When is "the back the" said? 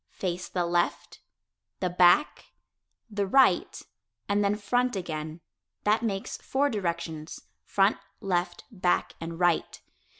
1.79-3.27